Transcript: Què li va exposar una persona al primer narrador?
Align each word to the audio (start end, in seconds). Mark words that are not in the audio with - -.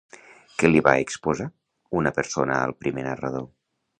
Què 0.61 0.71
li 0.71 0.79
va 0.87 0.93
exposar 1.07 1.47
una 2.01 2.13
persona 2.17 2.57
al 2.65 2.75
primer 2.83 3.07
narrador? 3.13 3.49